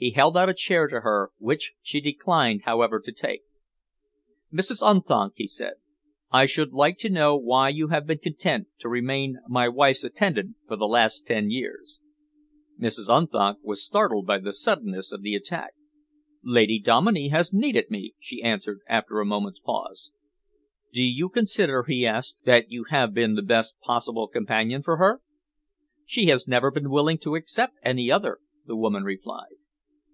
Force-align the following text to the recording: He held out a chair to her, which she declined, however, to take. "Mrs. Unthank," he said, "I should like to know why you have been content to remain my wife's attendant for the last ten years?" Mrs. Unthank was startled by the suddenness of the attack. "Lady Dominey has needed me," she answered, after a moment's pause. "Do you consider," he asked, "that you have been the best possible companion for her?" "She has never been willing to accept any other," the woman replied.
He 0.00 0.12
held 0.12 0.36
out 0.36 0.48
a 0.48 0.54
chair 0.54 0.86
to 0.86 1.00
her, 1.00 1.32
which 1.38 1.72
she 1.82 2.00
declined, 2.00 2.62
however, 2.62 3.00
to 3.00 3.10
take. 3.10 3.42
"Mrs. 4.52 4.80
Unthank," 4.80 5.32
he 5.34 5.48
said, 5.48 5.72
"I 6.30 6.46
should 6.46 6.72
like 6.72 6.98
to 6.98 7.10
know 7.10 7.36
why 7.36 7.70
you 7.70 7.88
have 7.88 8.06
been 8.06 8.18
content 8.20 8.68
to 8.78 8.88
remain 8.88 9.40
my 9.48 9.68
wife's 9.68 10.04
attendant 10.04 10.54
for 10.68 10.76
the 10.76 10.86
last 10.86 11.26
ten 11.26 11.50
years?" 11.50 12.00
Mrs. 12.80 13.06
Unthank 13.08 13.58
was 13.64 13.82
startled 13.84 14.24
by 14.24 14.38
the 14.38 14.52
suddenness 14.52 15.10
of 15.10 15.22
the 15.22 15.34
attack. 15.34 15.72
"Lady 16.44 16.78
Dominey 16.78 17.30
has 17.30 17.52
needed 17.52 17.90
me," 17.90 18.14
she 18.20 18.40
answered, 18.40 18.78
after 18.88 19.18
a 19.18 19.26
moment's 19.26 19.58
pause. 19.58 20.12
"Do 20.92 21.02
you 21.04 21.28
consider," 21.28 21.82
he 21.82 22.06
asked, 22.06 22.44
"that 22.44 22.70
you 22.70 22.84
have 22.90 23.12
been 23.12 23.34
the 23.34 23.42
best 23.42 23.74
possible 23.80 24.28
companion 24.28 24.80
for 24.80 24.98
her?" 24.98 25.22
"She 26.06 26.26
has 26.26 26.46
never 26.46 26.70
been 26.70 26.88
willing 26.88 27.18
to 27.18 27.34
accept 27.34 27.74
any 27.82 28.12
other," 28.12 28.38
the 28.64 28.76
woman 28.76 29.02
replied. 29.02 29.56